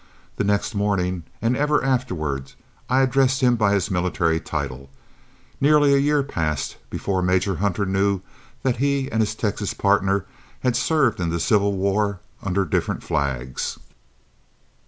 [0.37, 2.53] The next morning, and ever afterward,
[2.89, 4.89] I addressed him by his military title.
[5.61, 8.21] Nearly a year passed before Major Hunter knew
[8.63, 10.25] that he and his Texas partner
[10.61, 13.77] had served in the civil war under different flags.